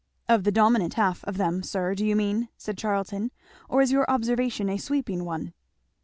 [0.27, 3.29] "Of the dominant half of them, sir, do you mean?" said Charlton,
[3.69, 5.53] "or is your observation a sweeping one?"